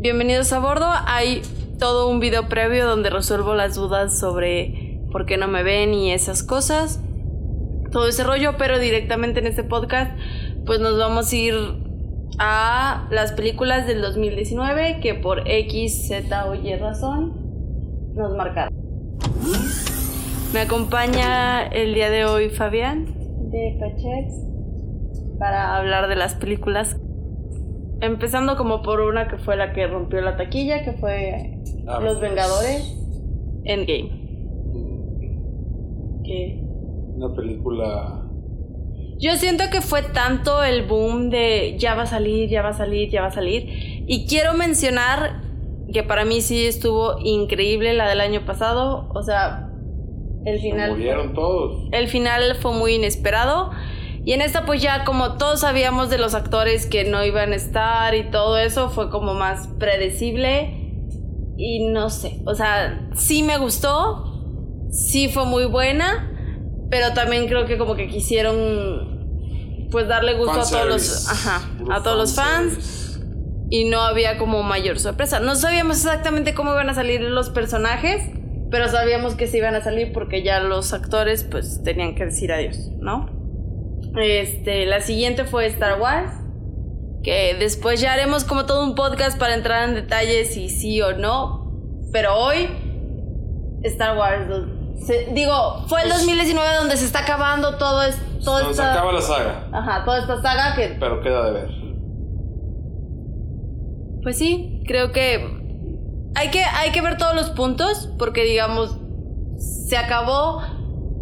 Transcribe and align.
bienvenidos 0.00 0.50
a 0.54 0.60
bordo. 0.60 0.86
Hay 1.06 1.42
todo 1.78 2.08
un 2.08 2.20
video 2.20 2.48
previo 2.48 2.86
donde 2.86 3.10
resuelvo 3.10 3.54
las 3.54 3.74
dudas 3.74 4.18
sobre 4.18 4.98
por 5.12 5.26
qué 5.26 5.36
no 5.36 5.46
me 5.46 5.62
ven 5.62 5.92
y 5.92 6.12
esas 6.12 6.42
cosas. 6.42 7.02
Todo 7.92 8.08
ese 8.08 8.24
rollo, 8.24 8.56
pero 8.56 8.78
directamente 8.78 9.40
en 9.40 9.46
este 9.46 9.62
podcast, 9.62 10.12
pues 10.64 10.80
nos 10.80 10.98
vamos 10.98 11.30
a 11.30 11.36
ir 11.36 11.54
a 12.38 13.08
las 13.10 13.32
películas 13.32 13.86
del 13.86 14.00
2019 14.00 15.00
que 15.00 15.14
por 15.14 15.46
X, 15.46 16.08
Z 16.08 16.46
o 16.46 16.54
Y 16.54 16.74
razón 16.76 18.14
nos 18.14 18.34
marcaron. 18.34 18.72
Me 20.54 20.60
acompaña 20.60 21.66
el 21.66 21.92
día 21.94 22.08
de 22.08 22.24
hoy 22.24 22.48
Fabián 22.48 23.04
de 23.50 23.76
Pachex 23.78 24.34
para 25.38 25.76
hablar 25.76 26.08
de 26.08 26.16
las 26.16 26.36
películas. 26.36 26.96
Empezando 28.00 28.56
como 28.56 28.82
por 28.82 29.00
una 29.00 29.28
que 29.28 29.36
fue 29.38 29.56
la 29.56 29.72
que 29.72 29.86
rompió 29.86 30.20
la 30.20 30.36
taquilla, 30.36 30.84
que 30.84 30.92
fue 30.92 31.58
Ah, 31.86 32.00
Los 32.00 32.18
pues. 32.18 32.20
Vengadores 32.30 32.96
Endgame. 33.64 34.20
Que 36.24 36.60
Una 37.16 37.34
película. 37.34 38.22
Yo 39.18 39.36
siento 39.36 39.64
que 39.70 39.82
fue 39.82 40.02
tanto 40.02 40.62
el 40.64 40.86
boom 40.86 41.28
de 41.28 41.76
ya 41.78 41.94
va 41.94 42.02
a 42.04 42.06
salir, 42.06 42.48
ya 42.48 42.62
va 42.62 42.70
a 42.70 42.72
salir, 42.72 43.10
ya 43.10 43.20
va 43.20 43.26
a 43.28 43.32
salir. 43.32 43.66
Y 44.06 44.26
quiero 44.26 44.54
mencionar 44.54 45.42
que 45.92 46.02
para 46.02 46.24
mí 46.24 46.40
sí 46.40 46.64
estuvo 46.64 47.18
increíble 47.22 47.92
la 47.92 48.08
del 48.08 48.20
año 48.22 48.46
pasado. 48.46 49.10
O 49.14 49.22
sea, 49.22 49.68
el 50.46 50.56
Se 50.56 50.70
final. 50.70 50.92
murieron 50.92 51.34
todos. 51.34 51.88
El 51.92 52.08
final 52.08 52.54
fue 52.62 52.72
muy 52.72 52.94
inesperado. 52.94 53.70
Y 54.24 54.32
en 54.32 54.42
esta 54.42 54.66
pues 54.66 54.82
ya 54.82 55.04
como 55.04 55.38
todos 55.38 55.60
sabíamos 55.60 56.10
de 56.10 56.18
los 56.18 56.34
actores 56.34 56.86
que 56.86 57.04
no 57.04 57.24
iban 57.24 57.52
a 57.52 57.56
estar 57.56 58.14
y 58.14 58.30
todo 58.30 58.58
eso 58.58 58.90
fue 58.90 59.10
como 59.10 59.34
más 59.34 59.68
predecible. 59.78 60.76
Y 61.56 61.90
no 61.90 62.08
sé, 62.10 62.40
o 62.46 62.54
sea, 62.54 63.08
sí 63.14 63.42
me 63.42 63.58
gustó, 63.58 64.88
sí 64.90 65.28
fue 65.28 65.44
muy 65.44 65.66
buena, 65.66 66.32
pero 66.90 67.12
también 67.12 67.48
creo 67.48 67.66
que 67.66 67.76
como 67.76 67.96
que 67.96 68.08
quisieron 68.08 69.88
pues 69.90 70.08
darle 70.08 70.34
gusto 70.34 70.60
a 70.60 70.68
todos 70.68 70.86
los, 70.86 71.28
ajá, 71.28 71.68
a 71.90 72.02
todos 72.02 72.16
los 72.16 72.34
fans 72.34 73.20
y 73.70 73.84
no 73.84 74.00
había 74.00 74.36
como 74.38 74.62
mayor 74.62 74.98
sorpresa. 74.98 75.40
No 75.40 75.54
sabíamos 75.54 75.98
exactamente 75.98 76.54
cómo 76.54 76.72
iban 76.72 76.90
a 76.90 76.94
salir 76.94 77.20
los 77.22 77.50
personajes, 77.50 78.22
pero 78.70 78.88
sabíamos 78.88 79.34
que 79.34 79.46
se 79.46 79.58
iban 79.58 79.74
a 79.74 79.82
salir 79.82 80.12
porque 80.12 80.42
ya 80.42 80.60
los 80.60 80.92
actores 80.92 81.44
pues 81.44 81.82
tenían 81.82 82.14
que 82.14 82.26
decir 82.26 82.52
adiós, 82.52 82.90
¿no? 82.98 83.39
Este, 84.16 84.86
la 84.86 85.00
siguiente 85.00 85.44
fue 85.44 85.66
Star 85.66 86.00
Wars, 86.00 86.32
que 87.22 87.54
después 87.58 88.00
ya 88.00 88.12
haremos 88.12 88.44
como 88.44 88.66
todo 88.66 88.82
un 88.84 88.94
podcast 88.94 89.38
para 89.38 89.54
entrar 89.54 89.88
en 89.88 89.94
detalles 89.94 90.52
si 90.54 90.68
sí 90.68 91.00
o 91.02 91.12
no, 91.16 91.72
pero 92.12 92.34
hoy 92.36 92.68
Star 93.84 94.16
Wars 94.18 94.48
se- 95.06 95.26
digo, 95.32 95.84
fue 95.86 96.02
el 96.02 96.08
Pues- 96.08 96.18
2019 96.20 96.74
donde 96.76 96.96
se 96.96 97.04
está 97.06 97.20
acabando 97.20 97.76
todo 97.78 98.02
es 98.02 98.16
toda 98.44 98.60
Donde 98.60 98.74
se 98.74 98.82
acaba 98.82 99.12
la 99.12 99.22
saga. 99.22 99.68
ajá, 99.72 100.04
toda 100.04 100.18
esta 100.20 100.42
saga 100.42 100.74
que 100.74 100.96
Pero 100.98 101.20
queda 101.22 101.44
de 101.46 101.52
ver. 101.52 101.70
Pues 104.22 104.36
sí, 104.38 104.82
creo 104.86 105.12
que 105.12 105.46
hay 106.34 106.48
que, 106.50 106.62
hay 106.62 106.90
que 106.92 107.00
ver 107.00 107.16
todos 107.16 107.34
los 107.34 107.50
puntos 107.50 108.10
porque 108.18 108.44
digamos, 108.44 108.96
se 109.58 109.96
acabó 109.96 110.60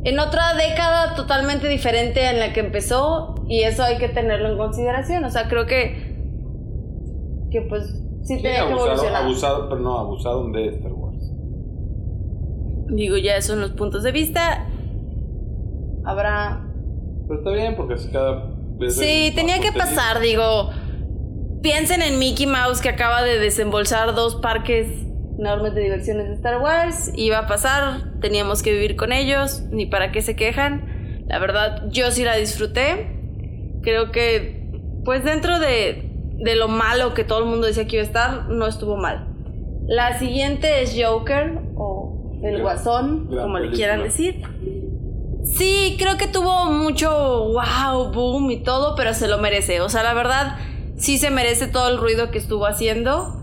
en 0.05 0.19
otra 0.21 0.55
década 0.55 1.15
totalmente 1.15 1.69
diferente 1.69 2.29
en 2.31 2.39
la 2.39 2.53
que 2.53 2.61
empezó 2.61 3.35
y 3.49 3.63
eso 3.63 3.83
hay 3.83 3.99
que 3.99 4.09
tenerlo 4.09 4.51
en 4.51 4.57
consideración. 4.59 5.25
O 5.25 5.31
sea, 5.31 5.49
creo 5.49 5.67
que, 5.67 6.17
que 7.51 7.63
pues 7.63 7.85
sí 8.23 8.37
Sí, 8.37 8.43
tenía 8.43 8.67
que 8.67 8.73
evolucionar. 8.73 9.25
abusaron, 9.25 9.69
pero 9.69 9.81
no, 9.81 9.99
abusaron 9.99 10.53
de 10.53 10.69
Star 10.69 10.93
Wars. 10.93 11.31
Digo, 12.91 13.17
ya 13.17 13.41
son 13.43 13.61
los 13.61 13.73
puntos 13.73 14.03
de 14.03 14.13
vista. 14.13 14.67
Habrá... 16.05 16.65
Pero 17.27 17.41
está 17.41 17.51
bien 17.51 17.77
porque 17.77 17.95
así 17.95 18.11
cada 18.11 18.51
vez. 18.79 18.97
Sí, 18.97 19.33
tenía 19.35 19.61
que 19.61 19.73
pasar, 19.73 20.21
digo. 20.21 20.71
Piensen 21.61 22.03
en 22.03 22.19
Mickey 22.19 22.47
Mouse 22.47 22.81
que 22.81 22.89
acaba 22.89 23.23
de 23.23 23.39
desembolsar 23.39 24.15
dos 24.15 24.37
parques 24.37 24.87
enormes 25.39 25.75
de 25.75 25.83
diversiones 25.83 26.29
de 26.29 26.35
Star 26.35 26.61
Wars. 26.61 27.13
Iba 27.15 27.39
a 27.39 27.47
pasar, 27.47 28.13
teníamos 28.21 28.63
que 28.63 28.73
vivir 28.73 28.97
con 28.97 29.13
ellos, 29.13 29.63
ni 29.71 29.87
para 29.87 30.11
qué 30.13 30.21
se 30.23 30.37
quejan. 30.37 31.25
La 31.27 31.39
verdad, 31.39 31.85
yo 31.91 32.11
sí 32.11 32.25
la 32.25 32.37
disfruté. 32.37 33.15
Creo 33.83 34.11
que, 34.11 34.69
pues 35.05 35.25
dentro 35.25 35.59
de, 35.59 36.11
de 36.39 36.57
lo 36.57 36.69
malo 36.69 37.15
que 37.15 37.25
todo 37.25 37.39
el 37.41 37.45
mundo 37.47 37.67
decía 37.67 37.87
que 37.87 37.97
iba 37.97 38.03
a 38.03 38.07
estar, 38.07 38.49
no 38.49 38.67
estuvo 38.67 38.97
mal. 38.97 39.29
La 39.87 40.19
siguiente 40.19 40.83
es 40.83 40.95
Joker 41.01 41.61
o 41.77 42.41
El 42.43 42.61
Guasón, 42.61 43.29
como 43.29 43.59
le 43.59 43.71
quieran 43.71 44.03
decir. 44.03 44.43
Sí, 45.45 45.97
creo 45.99 46.19
que 46.19 46.27
tuvo 46.27 46.67
mucho 46.71 47.11
wow, 47.53 48.13
boom 48.13 48.51
y 48.51 48.63
todo, 48.63 48.95
pero 48.97 49.15
se 49.15 49.29
lo 49.29 49.39
merece. 49.39 49.81
O 49.81 49.89
sea, 49.89 50.03
la 50.03 50.13
verdad, 50.13 50.57
sí 50.97 51.17
se 51.17 51.31
merece 51.31 51.69
todo 51.69 51.89
el 51.89 51.97
ruido 51.99 52.31
que 52.31 52.39
estuvo 52.39 52.67
haciendo. 52.67 53.35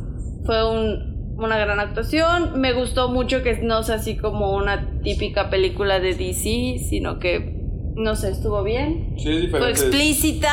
Fue 0.46 0.70
un- 0.70 1.15
una 1.38 1.58
gran 1.58 1.80
actuación. 1.80 2.60
Me 2.60 2.74
gustó 2.74 3.10
mucho 3.10 3.44
que 3.44 3.58
no 3.62 3.84
sea 3.84 3.96
así 3.96 4.18
como 4.18 4.56
una 4.56 4.88
típica 5.04 5.50
película 5.50 6.00
de 6.00 6.16
DC, 6.16 6.80
sino 6.88 7.20
que, 7.20 7.56
no 7.96 8.16
sé, 8.16 8.32
estuvo 8.32 8.64
bien. 8.64 9.16
Sí, 9.18 9.30
es 9.30 9.36
Fue 9.36 9.42
diferente. 9.60 9.70
explícita. 9.70 10.50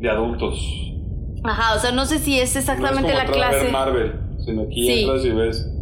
De 0.00 0.10
adultos. 0.10 0.58
Ajá, 1.44 1.76
o 1.76 1.78
sea, 1.78 1.92
no 1.92 2.06
sé 2.06 2.18
si 2.18 2.38
es 2.40 2.56
exactamente 2.56 3.12
no 3.12 3.18
es 3.18 3.18
la 3.18 3.24
como 3.26 3.34
entrar 3.36 3.48
a 3.48 3.50
clase. 3.50 3.64
ver 3.64 3.72
Marvel, 3.72 4.12
sino 4.44 4.62
aquí 4.62 4.84
Sí. 4.86 5.00
entras 5.02 5.24
y 5.24 5.30
ves 5.30 5.72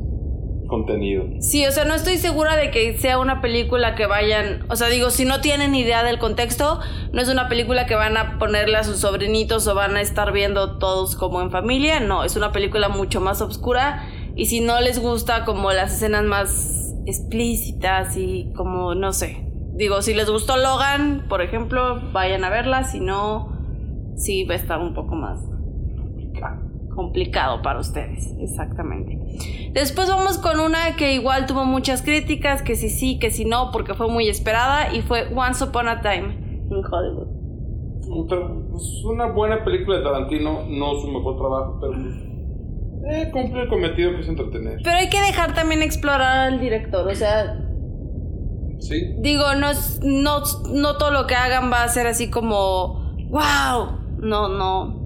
Sí, 1.40 1.64
o 1.66 1.70
sea, 1.70 1.84
no 1.84 1.94
estoy 1.94 2.18
segura 2.18 2.56
de 2.56 2.70
que 2.70 2.98
sea 2.98 3.18
una 3.18 3.40
película 3.40 3.94
que 3.94 4.06
vayan, 4.06 4.66
o 4.68 4.76
sea, 4.76 4.88
digo, 4.88 5.10
si 5.10 5.24
no 5.24 5.40
tienen 5.40 5.74
idea 5.74 6.02
del 6.02 6.18
contexto, 6.18 6.80
no 7.12 7.22
es 7.22 7.28
una 7.28 7.48
película 7.48 7.86
que 7.86 7.94
van 7.94 8.16
a 8.16 8.38
ponerle 8.38 8.76
a 8.76 8.84
sus 8.84 8.98
sobrinitos 8.98 9.66
o 9.66 9.74
van 9.74 9.96
a 9.96 10.00
estar 10.00 10.32
viendo 10.32 10.78
todos 10.78 11.16
como 11.16 11.40
en 11.40 11.50
familia, 11.50 12.00
no, 12.00 12.24
es 12.24 12.36
una 12.36 12.52
película 12.52 12.88
mucho 12.88 13.20
más 13.20 13.40
oscura 13.40 14.04
y 14.34 14.46
si 14.46 14.60
no 14.60 14.80
les 14.80 14.98
gusta 14.98 15.44
como 15.44 15.72
las 15.72 15.94
escenas 15.94 16.24
más 16.24 16.94
explícitas 17.06 18.16
y 18.16 18.52
como, 18.56 18.94
no 18.94 19.12
sé, 19.12 19.46
digo, 19.74 20.02
si 20.02 20.14
les 20.14 20.28
gustó 20.28 20.56
Logan, 20.56 21.26
por 21.28 21.42
ejemplo, 21.42 22.00
vayan 22.12 22.44
a 22.44 22.50
verla, 22.50 22.84
si 22.84 23.00
no, 23.00 23.52
sí 24.16 24.44
va 24.44 24.54
a 24.54 24.56
estar 24.56 24.80
un 24.80 24.94
poco 24.94 25.14
más 25.14 25.53
complicado 26.94 27.60
para 27.62 27.80
ustedes, 27.80 28.32
exactamente. 28.40 29.18
Después 29.72 30.08
vamos 30.08 30.38
con 30.38 30.60
una 30.60 30.96
que 30.96 31.14
igual 31.14 31.46
tuvo 31.46 31.64
muchas 31.64 32.02
críticas, 32.02 32.62
que 32.62 32.76
si 32.76 32.88
sí, 32.90 33.18
que 33.18 33.30
si 33.30 33.44
no, 33.44 33.70
porque 33.72 33.94
fue 33.94 34.08
muy 34.08 34.28
esperada 34.28 34.94
y 34.94 35.02
fue 35.02 35.28
Once 35.34 35.62
Upon 35.64 35.88
a 35.88 36.00
Time 36.00 36.64
in 36.70 36.82
Hollywood. 36.90 37.28
Pero, 38.28 38.68
pues, 38.70 39.02
una 39.04 39.26
buena 39.26 39.64
película 39.64 39.98
de 39.98 40.04
Tarantino, 40.04 40.60
no 40.68 40.94
su 41.00 41.08
mejor 41.08 41.36
trabajo, 41.36 41.78
pero 41.80 41.94
eh, 43.10 43.30
cumple 43.32 43.62
el 43.62 43.68
cometido 43.68 44.12
que 44.12 44.20
es 44.20 44.28
entretener. 44.28 44.78
Pero 44.82 44.96
hay 44.96 45.08
que 45.08 45.20
dejar 45.20 45.54
también 45.54 45.82
explorar 45.82 46.52
al 46.52 46.60
director, 46.60 47.06
o 47.08 47.14
sea, 47.14 47.60
Sí, 48.80 49.14
digo, 49.20 49.44
no, 49.58 49.70
es- 49.70 50.00
no, 50.02 50.40
no 50.74 50.96
todo 50.98 51.10
lo 51.10 51.26
que 51.26 51.34
hagan 51.34 51.72
va 51.72 51.84
a 51.84 51.88
ser 51.88 52.06
así 52.06 52.28
como, 52.30 53.14
wow, 53.30 53.98
no, 54.18 54.48
no. 54.48 55.03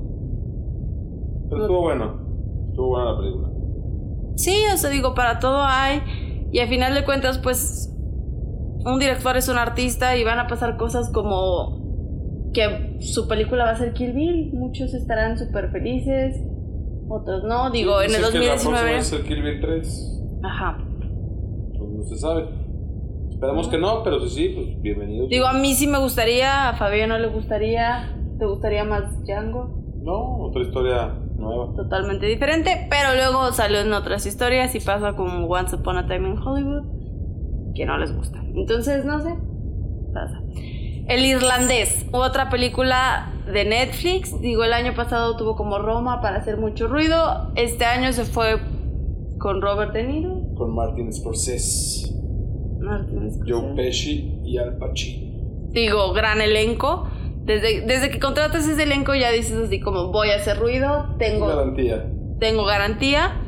Pero 1.48 1.62
estuvo 1.62 1.82
bueno. 1.82 2.68
Estuvo 2.70 2.88
buena 2.88 3.12
la 3.12 3.18
película. 3.18 3.48
Sí, 4.36 4.56
o 4.72 4.76
sea, 4.76 4.90
digo, 4.90 5.14
para 5.14 5.38
todo 5.40 5.62
hay. 5.62 6.02
Y 6.52 6.60
al 6.60 6.68
final 6.68 6.94
de 6.94 7.04
cuentas, 7.04 7.38
pues, 7.38 7.92
un 8.84 8.98
director 8.98 9.36
es 9.36 9.48
un 9.48 9.58
artista 9.58 10.16
y 10.16 10.24
van 10.24 10.38
a 10.38 10.46
pasar 10.46 10.76
cosas 10.76 11.10
como 11.10 12.50
que 12.52 12.96
su 13.00 13.28
película 13.28 13.64
va 13.64 13.70
a 13.70 13.76
ser 13.76 13.92
Kill 13.92 14.12
Bill. 14.12 14.52
Muchos 14.54 14.94
estarán 14.94 15.38
súper 15.38 15.70
felices, 15.70 16.36
otros 17.08 17.44
no. 17.44 17.70
Digo, 17.70 18.00
en 18.00 18.14
el 18.14 18.16
Dicen 18.18 18.32
que 18.40 18.46
la 18.46 18.52
2019. 18.54 18.98
es 18.98 19.12
el 19.12 19.22
Kill 19.24 19.42
Bill 19.42 19.60
3. 19.60 20.22
Ajá. 20.44 20.78
Pues 21.76 21.90
no 21.90 22.04
se 22.04 22.16
sabe. 22.16 22.48
Esperamos 23.30 23.68
que 23.68 23.78
no, 23.78 24.02
pero 24.02 24.20
si 24.20 24.28
sí, 24.30 24.48
pues 24.54 24.80
bienvenidos. 24.82 25.28
Digo, 25.28 25.46
a 25.46 25.52
mí 25.52 25.74
sí 25.74 25.86
me 25.86 25.98
gustaría, 25.98 26.70
a 26.70 26.74
Fabián 26.74 27.10
no 27.10 27.18
le 27.18 27.28
gustaría. 27.28 28.14
¿Te 28.38 28.46
gustaría 28.46 28.84
más 28.84 29.24
Django? 29.24 29.78
No, 30.00 30.46
otra 30.46 30.62
historia 30.62 31.14
nueva. 31.38 31.74
Totalmente 31.74 32.26
diferente, 32.26 32.86
pero 32.90 33.14
luego 33.14 33.52
salió 33.52 33.80
en 33.80 33.92
otras 33.92 34.26
historias 34.26 34.74
y 34.74 34.80
pasa 34.80 35.14
como 35.16 35.46
Once 35.46 35.76
Upon 35.76 35.98
a 35.98 36.06
Time 36.06 36.28
in 36.28 36.38
Hollywood, 36.38 36.84
que 37.74 37.86
no 37.86 37.96
les 37.98 38.14
gusta. 38.14 38.40
Entonces, 38.54 39.04
no 39.04 39.20
sé, 39.20 39.34
pasa. 40.12 40.42
El 41.06 41.24
Irlandés, 41.24 42.04
otra 42.12 42.50
película 42.50 43.32
de 43.50 43.64
Netflix. 43.64 44.38
Digo, 44.40 44.64
el 44.64 44.74
año 44.74 44.94
pasado 44.94 45.36
tuvo 45.38 45.56
como 45.56 45.78
Roma 45.78 46.20
para 46.20 46.36
hacer 46.36 46.58
mucho 46.58 46.86
ruido. 46.86 47.50
Este 47.56 47.86
año 47.86 48.12
se 48.12 48.24
fue 48.24 48.60
con 49.38 49.62
Robert 49.62 49.94
De 49.94 50.04
Niro. 50.04 50.42
Con 50.54 50.74
Martin 50.74 51.10
Scorsese, 51.12 52.12
Martin 52.80 53.32
Scorsese. 53.32 53.50
Joe 53.50 53.74
Pesci 53.74 54.40
y 54.44 54.58
Al 54.58 54.76
Pacino. 54.76 55.28
Digo, 55.70 56.12
gran 56.12 56.42
elenco. 56.42 57.08
Desde, 57.48 57.80
desde 57.80 58.10
que 58.10 58.20
contratas 58.20 58.68
ese 58.68 58.82
elenco 58.82 59.14
ya 59.14 59.30
dices 59.30 59.56
así 59.56 59.80
como 59.80 60.12
voy 60.12 60.30
a 60.30 60.36
hacer 60.36 60.58
ruido, 60.58 61.16
tengo... 61.18 61.46
Garantía. 61.48 62.04
tengo 62.38 62.64
garantía. 62.66 63.40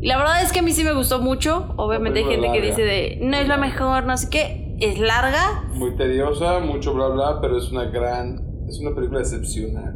La 0.00 0.16
verdad 0.18 0.40
es 0.42 0.52
que 0.52 0.60
a 0.60 0.62
mí 0.62 0.70
sí 0.70 0.84
me 0.84 0.92
gustó 0.92 1.20
mucho. 1.20 1.74
Obviamente 1.76 2.20
hay 2.20 2.26
gente 2.26 2.52
que 2.52 2.60
dice 2.60 2.82
de 2.82 3.18
no 3.22 3.36
es 3.36 3.48
la 3.48 3.56
mejor, 3.56 4.04
no 4.04 4.16
sé 4.16 4.30
qué. 4.30 4.76
Es 4.78 5.00
larga. 5.00 5.64
Muy 5.72 5.96
tediosa, 5.96 6.60
mucho 6.60 6.94
bla 6.94 7.08
bla, 7.08 7.40
pero 7.40 7.58
es 7.58 7.72
una 7.72 7.86
gran. 7.86 8.40
Es 8.68 8.78
una 8.78 8.94
película 8.94 9.20
excepcional. 9.20 9.94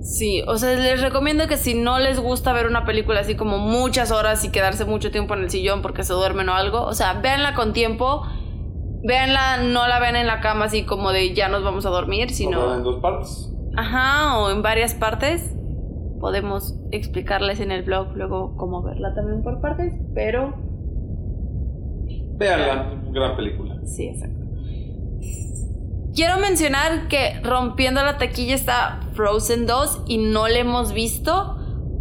Sí, 0.00 0.42
o 0.46 0.56
sea, 0.56 0.74
les 0.74 1.02
recomiendo 1.02 1.46
que 1.48 1.58
si 1.58 1.74
no 1.74 1.98
les 1.98 2.18
gusta 2.18 2.54
ver 2.54 2.66
una 2.66 2.86
película 2.86 3.20
así 3.20 3.34
como 3.34 3.58
muchas 3.58 4.10
horas 4.10 4.44
y 4.44 4.50
quedarse 4.50 4.86
mucho 4.86 5.10
tiempo 5.10 5.34
en 5.34 5.42
el 5.42 5.50
sillón 5.50 5.82
porque 5.82 6.04
se 6.04 6.14
duermen 6.14 6.48
o 6.48 6.54
algo, 6.54 6.82
o 6.82 6.94
sea, 6.94 7.20
véanla 7.20 7.54
con 7.54 7.72
tiempo. 7.72 8.22
Véanla, 9.04 9.62
no 9.64 9.88
la 9.88 9.98
vean 9.98 10.16
en 10.16 10.26
la 10.26 10.40
cama 10.40 10.66
así 10.66 10.84
como 10.84 11.10
de 11.12 11.34
ya 11.34 11.48
nos 11.48 11.64
vamos 11.64 11.84
a 11.86 11.90
dormir, 11.90 12.30
sino... 12.30 12.74
en 12.74 12.82
dos 12.82 13.00
partes. 13.00 13.52
Ajá, 13.76 14.38
o 14.38 14.50
en 14.50 14.62
varias 14.62 14.94
partes. 14.94 15.54
Podemos 16.20 16.76
explicarles 16.92 17.58
en 17.60 17.72
el 17.72 17.82
blog 17.82 18.14
luego 18.14 18.56
cómo 18.56 18.82
verla 18.82 19.12
también 19.14 19.42
por 19.42 19.60
partes, 19.60 19.92
pero 20.14 20.54
Véanla, 22.36 22.94
gran 23.10 23.36
película. 23.36 23.76
sí, 23.84 24.08
exacto. 24.08 24.40
Quiero 26.14 26.38
mencionar 26.38 27.08
que 27.08 27.40
rompiendo 27.42 28.04
la 28.04 28.18
taquilla 28.18 28.54
está 28.54 29.00
Frozen 29.14 29.66
2 29.66 30.02
y 30.06 30.18
no 30.18 30.46
la 30.46 30.58
hemos 30.58 30.92
visto. 30.92 31.56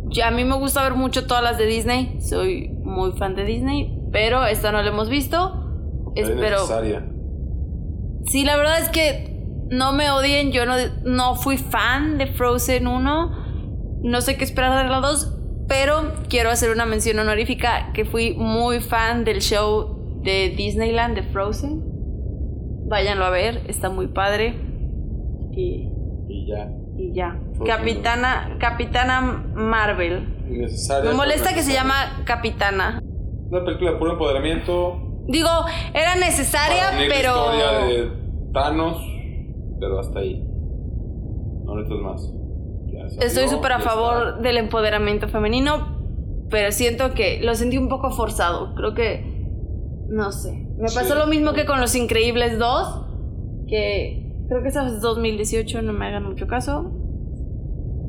Ya 0.09 0.27
a 0.27 0.31
mí 0.31 0.43
me 0.43 0.55
gusta 0.57 0.83
ver 0.83 0.95
mucho 0.95 1.25
todas 1.25 1.41
las 1.41 1.57
de 1.57 1.65
Disney, 1.65 2.19
soy 2.19 2.67
muy 2.83 3.13
fan 3.13 3.35
de 3.35 3.45
Disney, 3.45 3.97
pero 4.11 4.45
esta 4.45 4.73
no 4.73 4.81
la 4.81 4.89
hemos 4.89 5.07
visto. 5.07 5.60
Es 6.15 6.27
Espero. 6.29 6.57
necesaria. 6.57 7.05
Sí, 8.25 8.43
la 8.45 8.57
verdad 8.57 8.79
es 8.81 8.89
que 8.89 9.31
no 9.69 9.93
me 9.93 10.11
odien, 10.11 10.51
yo 10.51 10.65
no, 10.65 10.73
no 11.05 11.35
fui 11.35 11.57
fan 11.57 12.17
de 12.17 12.27
Frozen 12.27 12.87
1, 12.87 14.01
no 14.03 14.21
sé 14.21 14.35
qué 14.37 14.43
esperar 14.43 14.83
de 14.83 14.89
la 14.89 14.99
2, 14.99 15.37
pero 15.67 16.13
quiero 16.29 16.49
hacer 16.49 16.71
una 16.71 16.85
mención 16.85 17.17
honorífica 17.19 17.91
que 17.93 18.03
fui 18.05 18.35
muy 18.35 18.79
fan 18.81 19.23
del 19.23 19.39
show 19.41 20.19
de 20.23 20.53
Disneyland 20.55 21.15
de 21.15 21.23
Frozen. 21.23 21.81
Váyanlo 22.87 23.23
a 23.25 23.29
ver, 23.29 23.61
está 23.67 23.89
muy 23.89 24.07
padre. 24.07 24.55
Y, 25.53 25.87
Y 26.27 26.47
ya. 26.47 26.69
y 26.97 27.13
ya. 27.13 27.39
Capitana, 27.65 28.57
Capitana 28.59 29.21
Marvel. 29.55 30.27
Me 30.49 31.13
molesta 31.13 31.53
que 31.53 31.63
se 31.63 31.71
llama 31.73 32.23
Capitana. 32.25 33.01
Una 33.49 33.63
película 33.63 33.91
de 33.91 33.97
puro 33.97 34.11
empoderamiento. 34.13 35.10
Digo, 35.27 35.49
era 35.93 36.15
necesaria, 36.15 36.91
unir 36.93 37.07
la 37.09 37.15
pero... 37.15 37.29
historia 37.31 37.71
de 37.85 38.11
Thanos, 38.53 38.97
pero 39.79 39.99
hasta 39.99 40.19
ahí. 40.19 40.43
No 41.65 41.75
necesitas 41.75 42.01
más. 42.03 42.21
Salió, 43.13 43.27
Estoy 43.27 43.47
súper 43.47 43.71
a 43.73 43.79
favor 43.79 44.27
está. 44.29 44.41
del 44.41 44.57
empoderamiento 44.57 45.27
femenino, 45.27 45.99
pero 46.49 46.71
siento 46.71 47.13
que 47.13 47.39
lo 47.41 47.55
sentí 47.55 47.77
un 47.77 47.87
poco 47.89 48.11
forzado. 48.11 48.75
Creo 48.75 48.93
que, 48.93 49.23
no 50.09 50.31
sé. 50.31 50.67
Me 50.77 50.87
Sí. 50.89 50.97
pasó 50.97 51.15
lo 51.15 51.27
mismo 51.27 51.53
que 51.53 51.65
con 51.65 51.79
Los 51.79 51.95
Increíbles 51.95 52.59
2, 52.59 53.05
que 53.67 54.33
creo 54.49 54.61
que 54.61 54.67
esa 54.67 54.85
es 54.87 55.01
2018, 55.01 55.81
no 55.81 55.93
me 55.93 56.07
hagan 56.07 56.25
mucho 56.25 56.45
caso. 56.47 56.91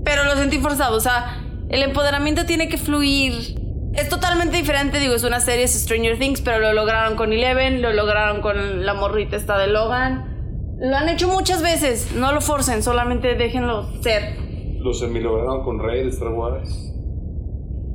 Pero 0.05 0.25
lo 0.25 0.33
sentí 0.33 0.59
forzado, 0.59 0.97
o 0.97 1.01
sea, 1.01 1.45
el 1.69 1.83
empoderamiento 1.83 2.45
tiene 2.45 2.69
que 2.69 2.77
fluir. 2.77 3.62
Es 3.95 4.09
totalmente 4.09 4.57
diferente, 4.57 4.99
digo, 4.99 5.15
es 5.15 5.25
una 5.25 5.41
serie, 5.41 5.65
es 5.65 5.75
Stranger 5.75 6.19
Things, 6.19 6.41
pero 6.41 6.61
lo 6.61 6.73
lograron 6.73 7.15
con 7.15 7.33
Eleven, 7.33 7.83
lo 7.83 7.93
lograron 7.93 8.41
con 8.41 8.87
la 8.87 8.95
morrita 8.95 9.37
esta 9.37 9.59
de 9.59 9.67
Logan. 9.67 10.77
Lo 10.81 10.97
han 10.97 11.09
hecho 11.11 11.29
muchas 11.29 11.63
veces, 11.63 12.15
no 12.17 12.33
lo 12.33 12.41
forcen, 12.41 12.83
solamente 12.83 13.35
déjenlo 13.35 13.85
ser. 14.03 14.37
Lo 14.79 14.95
semilograron 14.95 15.63
con 15.63 15.79
Rey 15.79 16.05
de 16.05 16.09
Star 16.09 16.33
Wars. 16.33 16.95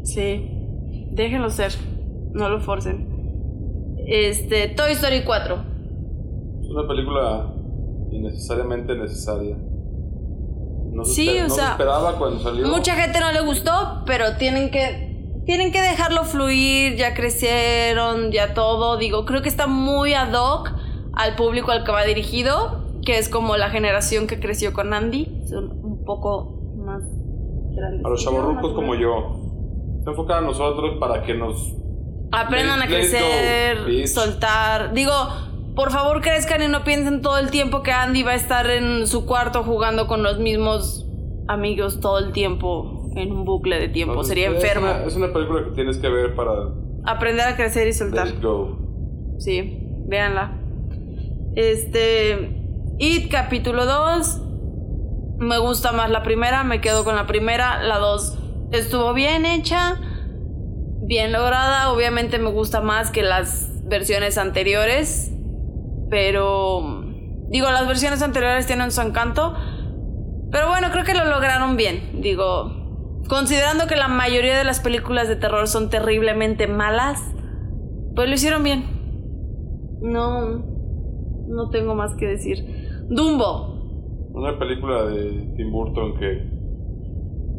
Sí, 0.03 0.49
déjenlo 1.11 1.49
ser, 1.49 1.71
no 2.31 2.47
lo 2.49 2.61
forcen. 2.61 3.95
Este, 4.07 4.69
Toy 4.69 4.93
Story 4.93 5.23
4. 5.25 5.55
Es 6.61 6.69
una 6.69 6.87
película 6.87 7.53
innecesariamente 8.11 8.95
necesaria. 8.95 9.57
No 10.93 11.03
se, 11.03 11.13
Sí, 11.13 11.39
o 11.39 11.43
no 11.43 11.49
se 11.49 11.55
sea, 11.55 11.71
esperaba 11.71 12.17
cuando 12.17 12.39
salió. 12.39 12.67
Mucha 12.67 12.95
gente 12.95 13.19
no 13.19 13.31
le 13.31 13.41
gustó, 13.41 14.03
pero 14.05 14.37
tienen 14.37 14.71
que 14.71 15.06
tienen 15.47 15.71
que 15.71 15.81
dejarlo 15.81 16.25
fluir, 16.25 16.97
ya 16.97 17.13
crecieron, 17.13 18.33
ya 18.33 18.53
todo. 18.53 18.97
Digo, 18.97 19.25
creo 19.25 19.41
que 19.41 19.47
está 19.47 19.65
muy 19.65 20.13
ad 20.13 20.33
hoc 20.33 20.73
al 21.13 21.35
público 21.35 21.71
al 21.71 21.85
que 21.85 21.91
va 21.93 22.03
dirigido, 22.03 22.99
que 23.03 23.17
es 23.17 23.29
como 23.29 23.55
la 23.55 23.69
generación 23.69 24.27
que 24.27 24.41
creció 24.41 24.73
con 24.73 24.93
Andy, 24.93 25.45
son 25.47 25.71
un 25.71 26.03
poco 26.03 26.75
más 26.85 27.01
grandes. 27.73 28.05
A 28.05 28.09
los 28.09 28.23
chavorrucos 28.23 28.73
como 28.73 28.93
yo. 28.95 29.39
Se 30.03 30.09
enfoca 30.09 30.37
a 30.37 30.41
nosotros 30.41 30.97
para 30.99 31.23
que 31.23 31.33
nos. 31.33 31.73
Aprendan 32.33 32.81
a 32.81 32.85
go, 32.85 32.91
crecer, 32.91 34.07
soltar. 34.09 34.93
Digo, 34.93 35.13
por 35.77 35.91
favor 35.91 36.21
crezcan 36.21 36.61
y 36.61 36.67
no 36.67 36.83
piensen 36.83 37.21
todo 37.21 37.37
el 37.37 37.51
tiempo 37.51 37.83
que 37.83 37.93
Andy 37.93 38.21
va 38.21 38.31
a 38.31 38.35
estar 38.35 38.69
en 38.69 39.07
su 39.07 39.25
cuarto 39.25 39.63
jugando 39.63 40.07
con 40.07 40.23
los 40.23 40.39
mismos 40.39 41.05
amigos 41.47 42.01
todo 42.01 42.19
el 42.19 42.33
tiempo 42.33 42.96
en 43.17 43.31
un 43.31 43.45
bucle 43.45 43.79
de 43.79 43.89
tiempo. 43.89 44.23
Sería 44.23 44.49
es 44.49 44.55
enfermo. 44.55 44.87
una- 44.87 45.03
es 45.05 45.15
una 45.15 45.33
película 45.33 45.63
que 45.65 45.71
tienes 45.71 45.97
que 45.97 46.09
ver 46.09 46.35
para 46.35 46.51
Aprender 47.05 47.47
a 47.47 47.55
crecer 47.55 47.87
y 47.87 47.93
soltar. 47.93 48.27
let 48.27 48.33
it 48.35 48.41
go. 48.43 48.77
Sí, 49.39 49.79
véanla. 50.07 50.59
Este. 51.55 52.53
It 52.99 53.29
capítulo 53.31 53.85
2. 53.85 54.41
Me 55.39 55.57
gusta 55.59 55.91
más 55.91 56.09
la 56.09 56.23
primera, 56.23 56.63
me 56.63 56.81
quedo 56.81 57.03
con 57.03 57.15
la 57.15 57.27
primera. 57.27 57.81
La 57.83 57.99
2 57.99 58.37
estuvo 58.71 59.13
bien 59.13 59.45
hecha, 59.45 59.99
bien 61.03 61.31
lograda. 61.31 61.91
Obviamente 61.91 62.39
me 62.39 62.49
gusta 62.49 62.81
más 62.81 63.11
que 63.11 63.21
las 63.23 63.83
versiones 63.85 64.37
anteriores. 64.37 65.31
Pero. 66.09 67.03
Digo, 67.49 67.69
las 67.71 67.87
versiones 67.87 68.21
anteriores 68.21 68.65
tienen 68.67 68.91
su 68.91 69.01
encanto. 69.01 69.53
Pero 70.51 70.67
bueno, 70.69 70.89
creo 70.91 71.03
que 71.05 71.13
lo 71.13 71.25
lograron 71.25 71.77
bien. 71.77 72.21
Digo, 72.21 72.76
considerando 73.27 73.87
que 73.87 73.95
la 73.95 74.07
mayoría 74.07 74.57
de 74.57 74.63
las 74.63 74.79
películas 74.79 75.27
de 75.27 75.35
terror 75.35 75.67
son 75.67 75.89
terriblemente 75.89 76.67
malas, 76.67 77.21
pues 78.15 78.27
lo 78.27 78.35
hicieron 78.35 78.63
bien. 78.63 78.85
No, 80.01 80.59
no 81.47 81.69
tengo 81.69 81.95
más 81.95 82.15
que 82.15 82.27
decir. 82.27 82.65
Dumbo. 83.09 83.75
Una 84.33 84.57
película 84.59 85.05
de 85.05 85.53
Tim 85.55 85.71
Burton 85.71 86.17
que 86.19 86.57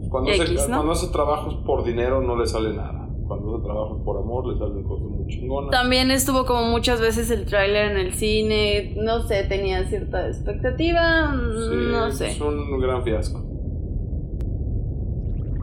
cuando, 0.08 0.30
hace, 0.30 0.42
X, 0.42 0.68
¿no? 0.68 0.76
cuando 0.76 0.92
hace 0.92 1.08
trabajos 1.08 1.54
por 1.66 1.84
dinero 1.84 2.20
no 2.22 2.36
le 2.36 2.46
sale 2.46 2.74
nada. 2.74 3.08
Cuando 3.26 3.56
hace 3.56 3.64
trabajos 3.64 4.00
por 4.04 4.16
amor 4.16 4.46
le 4.46 4.58
salen 4.58 4.84
cosas 4.84 5.06
muy 5.08 5.26
chingonas. 5.26 5.70
También 5.70 6.10
estuvo 6.10 6.46
como 6.46 6.62
muchas 6.70 7.00
veces 7.00 7.30
el 7.30 7.44
tráiler 7.44 7.90
en 7.90 7.98
el 7.98 8.14
cine. 8.14 8.94
No 8.96 9.22
sé, 9.22 9.44
tenía 9.44 9.84
cierta 9.86 10.28
expectativa. 10.28 11.32
Sí, 11.32 11.76
no 11.90 12.10
sé. 12.10 12.28
Es 12.28 12.40
un 12.40 12.80
gran 12.80 13.02
fiasco. 13.02 13.47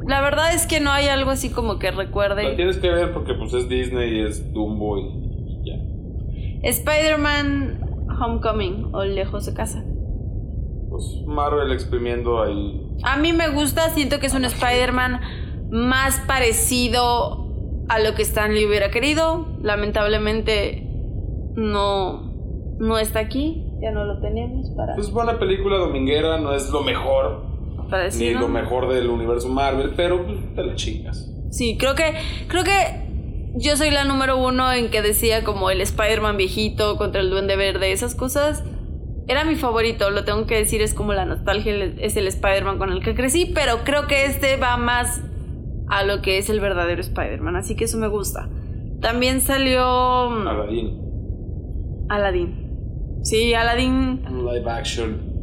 La 0.08 0.22
verdad 0.22 0.54
es 0.54 0.68
que 0.68 0.80
no 0.80 0.92
hay 0.92 1.08
algo 1.08 1.32
así 1.32 1.50
como 1.50 1.80
que 1.80 1.92
La 1.92 1.98
recuerde. 1.98 2.56
tienes 2.56 2.78
que 2.78 2.90
ver 2.90 3.12
porque 3.14 3.34
pues 3.34 3.54
es 3.54 3.68
Disney 3.70 4.20
y 4.20 4.22
es 4.22 4.54
Dumbo 4.54 4.98
y, 5.00 5.62
ya. 5.66 5.76
Spider-Man 6.70 8.08
Homecoming 8.20 8.90
o 8.94 9.04
Lejos 9.04 9.46
de 9.46 9.54
casa. 9.54 9.84
Pues 10.90 11.04
Marvel 11.26 11.72
exprimiendo 11.72 12.42
ahí. 12.42 12.82
A 13.04 13.18
mí 13.18 13.34
me 13.34 13.50
gusta, 13.50 13.90
siento 13.90 14.20
que 14.20 14.28
es 14.28 14.34
un 14.34 14.46
Spider-Man 14.46 15.20
más 15.72 16.20
parecido 16.28 17.46
a 17.90 18.00
lo 18.00 18.16
que 18.16 18.22
Stanley 18.22 18.66
hubiera 18.66 18.92
querido. 18.92 19.46
Lamentablemente 19.62 20.88
no, 21.56 22.34
no 22.80 22.98
está 22.98 23.20
aquí, 23.20 23.66
ya 23.82 23.92
no 23.92 24.06
lo 24.06 24.20
tenemos 24.20 24.70
para, 24.72 24.96
Es 24.96 25.12
buena 25.12 25.38
película 25.40 25.78
dominguera, 25.78 26.40
no 26.40 26.54
es 26.54 26.70
lo 26.70 26.82
mejor, 26.82 27.55
ni 28.18 28.34
lo 28.34 28.48
mejor 28.48 28.94
del 28.94 29.10
universo 29.10 29.50
Marvel, 29.50 29.94
pero 29.96 30.26
pues, 30.26 30.38
te 30.56 30.64
la 30.64 30.76
chingas. 30.76 31.32
Sí, 31.52 31.78
creo 31.78 31.96
que, 31.96 32.14
creo 32.48 32.64
que 32.64 33.06
yo 33.56 33.78
soy 33.78 33.90
la 33.90 34.04
número 34.04 34.38
uno 34.38 34.72
en 34.74 34.90
que 34.90 35.02
decía 35.02 35.44
como 35.44 35.70
el 35.70 35.82
Spider-Man 35.82 36.38
viejito 36.38 36.98
contra 36.98 37.22
el 37.22 37.30
Duende 37.30 37.56
Verde, 37.56 37.92
esas 37.92 38.16
cosas. 38.16 38.64
Era 39.28 39.44
mi 39.44 39.56
favorito, 39.56 40.10
lo 40.10 40.24
tengo 40.24 40.46
que 40.46 40.56
decir, 40.56 40.82
es 40.82 40.94
como 40.94 41.14
la 41.14 41.26
nostalgia, 41.26 41.74
es 42.00 42.16
el 42.18 42.28
Spider-Man 42.28 42.78
con 42.78 42.92
el 42.92 43.02
que 43.02 43.16
crecí, 43.16 43.52
pero 43.56 43.80
creo 43.84 44.08
que 44.08 44.26
este 44.26 44.58
va 44.58 44.78
más 44.78 45.22
a 45.88 46.04
lo 46.04 46.22
que 46.22 46.38
es 46.38 46.50
el 46.50 46.60
verdadero 46.60 47.02
Spider-Man, 47.02 47.56
así 47.56 47.76
que 47.76 47.86
eso 47.86 47.98
me 47.98 48.08
gusta. 48.08 48.50
También 49.02 49.42
salió 49.42 50.30
mm, 50.30 50.48
Aladdin, 50.48 52.06
Aladdin. 52.10 53.22
Sí, 53.24 53.54
Aladdin 53.54 54.24
live 54.30 54.70
action. 54.70 55.35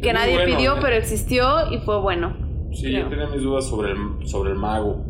Que 0.00 0.12
nadie 0.12 0.34
bueno, 0.34 0.56
pidió, 0.56 0.76
¿eh? 0.76 0.78
pero 0.80 0.96
existió 0.96 1.72
y 1.72 1.78
fue 1.78 2.00
bueno. 2.00 2.36
Sí, 2.72 2.86
creo. 2.86 3.04
yo 3.04 3.08
tenía 3.08 3.26
mis 3.28 3.42
dudas 3.42 3.66
sobre 3.68 3.92
el, 3.92 4.26
sobre 4.26 4.52
el 4.52 4.56
mago, 4.56 5.04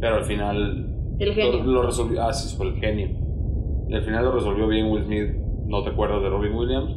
pero 0.00 0.16
al 0.16 0.24
final 0.24 1.16
El 1.18 1.34
genio. 1.34 1.64
Lo, 1.64 1.72
lo 1.72 1.82
resolvió. 1.82 2.22
Ah, 2.22 2.32
sí, 2.32 2.48
sobre 2.54 2.70
el 2.70 2.76
genio. 2.76 3.08
Y 3.88 3.94
al 3.94 4.02
final 4.02 4.24
lo 4.24 4.32
resolvió 4.32 4.66
bien 4.68 4.90
Will 4.90 5.04
Smith. 5.04 5.30
No 5.66 5.82
te 5.82 5.90
acuerdas 5.90 6.22
de 6.22 6.28
Robin 6.30 6.54
Williams. 6.54 6.94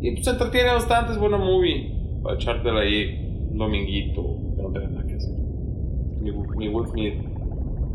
Y 0.00 0.12
pues 0.12 0.26
entretiene 0.26 0.72
bastante, 0.72 1.12
es 1.12 1.18
buena 1.18 1.38
movie. 1.38 1.94
Para 2.22 2.36
echártela 2.36 2.80
ahí 2.80 3.46
un 3.50 3.58
dominguito, 3.58 4.22
que 4.56 4.62
no 4.62 4.70
tengas 4.72 4.90
nada 4.90 5.06
que 5.06 5.14
hacer. 5.14 5.34
mi, 6.20 6.30
mi 6.56 6.68
Will 6.68 6.86
Smith. 6.88 7.14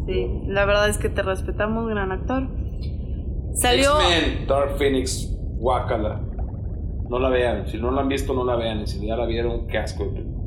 Sí, 0.05 0.27
la 0.47 0.65
verdad 0.65 0.87
es 0.87 0.97
que 0.97 1.09
te 1.09 1.21
respetamos, 1.21 1.89
gran 1.89 2.11
actor. 2.11 2.47
Salió. 3.53 3.99
X-Men, 3.99 4.47
Dark 4.47 4.77
Phoenix, 4.77 5.35
Wakala. 5.57 6.21
No 7.09 7.19
la 7.19 7.29
vean. 7.29 7.67
Si 7.67 7.77
no 7.77 7.91
la 7.91 8.01
han 8.01 8.09
visto, 8.09 8.33
no 8.33 8.43
la 8.43 8.55
vean. 8.55 8.81
Y 8.81 8.87
si 8.87 9.05
ya 9.05 9.15
la 9.15 9.25
vieron, 9.25 9.67
qué 9.67 9.77
asco. 9.77 10.05
de 10.05 10.11
película. 10.11 10.37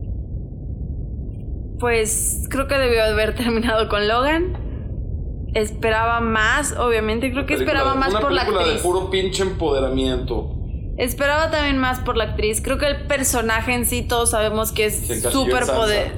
Pues 1.79 2.47
creo 2.51 2.67
que 2.69 2.77
debió 2.77 3.03
haber 3.05 3.35
terminado 3.37 3.89
con 3.89 4.07
Logan. 4.07 5.49
Esperaba 5.55 6.21
más, 6.21 6.77
obviamente. 6.79 7.33
Creo 7.33 7.47
que 7.47 7.55
Película 7.55 7.81
esperaba 7.81 7.95
más 7.99 8.15
por 8.15 8.31
la 8.31 8.43
película 8.43 8.61
actriz. 8.61 8.83
de 8.83 8.89
puro 8.89 9.11
pinche 9.11 9.43
empoderamiento. 9.43 10.57
Esperaba 10.97 11.51
también 11.51 11.79
más 11.79 12.01
por 12.01 12.17
la 12.17 12.25
actriz. 12.25 12.61
Creo 12.61 12.79
que 12.79 12.87
el 12.87 13.07
personaje 13.07 13.73
en 13.75 13.87
sí, 13.87 14.03
todos 14.03 14.31
sabemos 14.31 14.71
que 14.71 14.85
es 14.87 15.23
súper 15.33 15.65
poder, 15.67 16.13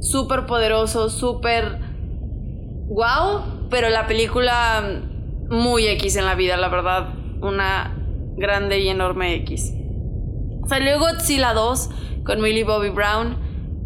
súper 0.00 0.46
poderoso, 0.46 1.10
súper 1.10 1.78
wow. 2.88 3.68
Pero 3.70 3.90
la 3.90 4.06
película 4.06 5.02
muy 5.50 5.86
X 5.86 6.16
en 6.16 6.24
la 6.24 6.34
vida, 6.34 6.56
la 6.56 6.68
verdad, 6.68 7.14
una 7.42 7.97
grande 8.38 8.78
y 8.80 8.88
enorme 8.88 9.34
X. 9.36 9.74
Salió 10.66 10.98
Godzilla 10.98 11.54
2 11.54 11.90
con 12.24 12.40
Millie 12.40 12.64
Bobby 12.64 12.90
Brown. 12.90 13.36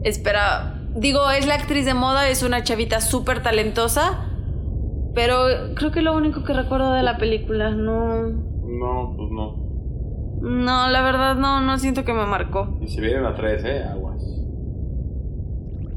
Espera, 0.03 0.81
digo, 0.95 1.31
es 1.31 1.47
la 1.47 1.55
actriz 1.55 1.85
de 1.85 1.95
moda, 1.95 2.29
es 2.29 2.43
una 2.43 2.63
chavita 2.65 3.01
súper 3.01 3.43
talentosa. 3.43 4.29
Pero 5.15 5.75
creo 5.75 5.91
que 5.93 6.01
lo 6.01 6.17
único 6.17 6.43
que 6.45 6.53
recuerdo 6.53 6.93
de 6.95 7.03
la 7.03 7.19
película, 7.19 7.71
no. 7.71 8.29
No, 8.29 9.15
pues 9.17 9.31
no. 9.31 9.63
No, 10.41 10.89
la 10.89 11.03
verdad 11.03 11.37
no, 11.37 11.61
no 11.61 11.79
siento 11.79 12.05
que 12.05 12.13
me 12.13 12.27
marcó. 12.27 12.79
Y 12.81 12.89
si 12.89 13.01
vienen 13.01 13.27
a 13.27 13.35
tres, 13.35 13.63
eh, 13.65 13.85
aguas. 13.85 14.23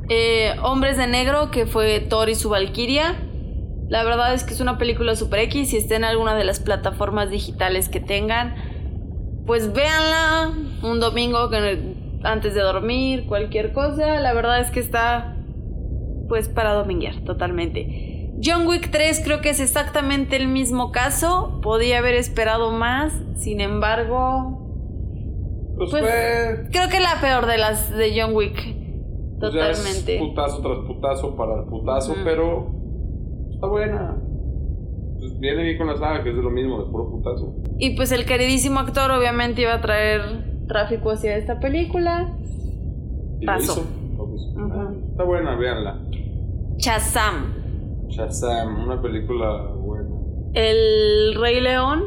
Eh, 0.10 0.54
Hombres 0.62 0.98
de 0.98 1.08
Negro, 1.08 1.50
que 1.50 1.66
fue 1.66 2.00
Thor 2.02 2.30
y 2.30 2.36
su 2.36 2.50
Valkyria. 2.50 3.16
La 3.88 4.04
verdad 4.04 4.34
es 4.34 4.44
que 4.44 4.54
es 4.54 4.62
una 4.62 4.78
película 4.78 5.16
super 5.16 5.40
X. 5.42 5.70
Si 5.70 5.78
está 5.78 5.96
en 5.96 6.04
alguna 6.06 6.36
de 6.36 6.44
las 6.44 6.60
plataformas 6.60 7.30
digitales 7.30 7.88
que 7.90 8.00
tengan, 8.00 8.56
pues 9.46 9.74
véanla 9.74 10.52
un 10.84 11.00
domingo 11.00 11.50
antes 12.24 12.56
de 12.56 12.62
dormir, 12.62 13.26
cualquier 13.28 13.74
cosa. 13.74 14.20
La 14.20 14.34
verdad 14.34 14.60
es 14.60 14.72
que 14.72 14.80
está 14.80 15.36
pues 16.28 16.50
para 16.50 16.74
dominguear 16.74 17.22
totalmente. 17.24 18.32
John 18.44 18.68
Wick 18.68 18.90
3 18.92 19.22
creo 19.24 19.42
que 19.42 19.52
es 19.52 19.60
exactamente 19.60 20.36
el 20.36 20.48
mismo 20.48 20.92
caso. 20.92 21.60
Podía 21.62 22.00
haber 22.00 22.16
esperado 22.16 22.72
más, 22.72 23.14
sin 23.36 23.62
embargo, 23.62 24.62
Pues, 25.78 25.92
Pues, 25.92 26.04
fue. 26.04 26.68
creo 26.72 26.90
que 26.90 27.00
la 27.00 27.20
peor 27.22 27.46
de 27.46 27.58
las 27.58 27.96
de 27.96 28.20
John 28.20 28.34
Wick. 28.36 28.56
pues 29.40 29.54
ya 29.54 29.70
es 29.70 29.78
Totalmente. 29.78 30.18
putazo 30.20 30.62
tras 30.62 30.78
putazo 30.88 31.36
para 31.36 31.60
el 31.62 31.66
putazo, 31.66 32.16
pero. 32.24 32.75
Está 33.66 33.68
buena. 33.68 34.16
Pues 35.18 35.40
viene 35.40 35.64
bien 35.64 35.78
con 35.78 35.88
la 35.88 35.98
saga, 35.98 36.24
que 36.24 36.30
es 36.30 36.36
de 36.36 36.42
lo 36.44 36.52
mismo, 36.52 36.84
de 36.84 36.92
puro 36.92 37.10
putazo. 37.10 37.56
Y 37.80 37.96
pues 37.96 38.12
el 38.12 38.26
queridísimo 38.26 38.80
actor 38.80 39.10
obviamente 39.12 39.64
iba 39.64 39.74
a 39.74 39.82
traer 39.82 40.22
tráfico 40.68 41.10
hacia 41.12 41.36
esta 41.36 41.60
película. 41.60 42.38
Y 43.40 43.46
Pasó. 43.46 43.84
lo 44.18 44.36
hizo. 44.36 44.50
Está 45.12 45.24
buena, 45.24 45.56
véanla. 45.56 46.00
Shazam. 46.78 48.08
Shazam, 48.10 48.84
una 48.84 49.02
película 49.02 49.72
buena. 49.74 50.10
El 50.54 51.36
Rey 51.40 51.60
León. 51.60 52.04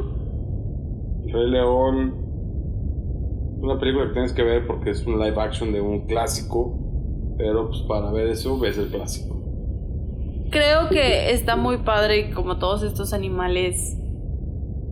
Rey 1.26 1.50
León. 1.50 2.14
Una 3.60 3.80
película 3.80 4.06
que 4.06 4.12
tienes 4.12 4.32
que 4.32 4.44
ver 4.44 4.64
porque 4.66 4.90
es 4.90 5.04
un 5.06 5.18
live 5.18 5.40
action 5.40 5.72
de 5.72 5.80
un 5.80 6.06
clásico. 6.06 6.78
Pero 7.36 7.68
pues 7.68 7.80
para 7.82 8.12
ver 8.12 8.28
eso 8.28 8.58
ves 8.60 8.78
el 8.78 8.88
clásico. 8.88 9.38
Creo 10.50 10.88
que 10.88 11.32
está 11.32 11.56
muy 11.56 11.78
padre 11.78 12.30
como 12.30 12.58
todos 12.58 12.82
estos 12.82 13.12
animales. 13.12 13.96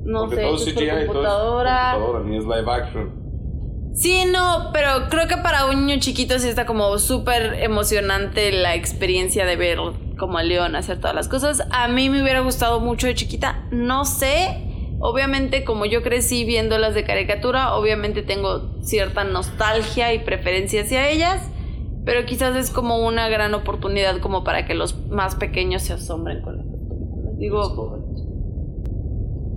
No 0.05 0.21
porque 0.21 0.37
sé, 0.37 0.43
todo 0.43 0.55
es 0.57 0.65
CGI 0.65 0.71
y 0.71 0.75
todo 0.75 0.85
es 0.85 1.07
computadora. 1.07 1.93
computadora, 1.95 2.25
ni 2.29 2.37
es 2.37 2.45
live 2.45 2.71
action. 2.71 3.27
Sí, 3.95 4.25
no, 4.31 4.71
pero 4.75 5.09
creo 5.09 5.27
que 5.27 5.39
para 5.39 5.65
un 5.67 5.87
niño 5.87 5.99
chiquito 6.01 6.39
sí 6.39 6.49
está 6.49 6.67
como 6.67 6.99
súper 6.99 7.55
emocionante 7.63 8.53
la 8.53 8.75
experiencia 8.75 9.47
de 9.47 9.57
ver 9.57 9.79
como 10.19 10.37
al 10.37 10.49
león 10.49 10.77
hacer 10.77 11.01
todas 11.01 11.15
las 11.17 11.29
cosas. 11.29 11.63
A 11.71 11.89
mí 11.89 12.11
me 12.11 12.23
hubiera 12.23 12.41
gustado 12.41 12.81
mucho 12.81 13.07
de 13.07 13.15
chiquita, 13.15 13.67
no 13.71 14.05
sé. 14.05 14.63
Obviamente, 15.01 15.65
como 15.65 15.87
yo 15.87 16.03
crecí 16.03 16.45
viendo 16.45 16.79
las 16.79 16.95
de 16.95 17.05
caricatura, 17.05 17.75
obviamente 17.75 18.23
tengo 18.23 18.83
cierta 18.83 19.25
nostalgia 19.25 20.13
y 20.13 20.19
preferencia 20.19 20.83
hacia 20.83 21.09
ellas. 21.09 21.51
Pero 22.07 22.25
quizás 22.25 22.55
es 22.57 22.71
como 22.71 23.05
una 23.05 23.29
gran 23.29 23.53
oportunidad 23.53 24.21
como 24.21 24.45
para 24.45 24.65
que 24.65 24.75
los 24.75 25.07
más 25.09 25.35
pequeños 25.35 25.83
se 25.83 25.93
asombren 25.93 26.41
con 26.41 26.61
estas 26.61 26.81
películas. 26.81 27.37
Digo, 27.39 28.01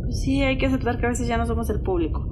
pues 0.01 0.19
sí, 0.19 0.41
hay 0.41 0.57
que 0.57 0.65
aceptar 0.65 0.99
que 0.99 1.05
a 1.05 1.09
veces 1.09 1.27
ya 1.27 1.37
no 1.37 1.45
somos 1.45 1.69
el 1.69 1.79
público. 1.81 2.25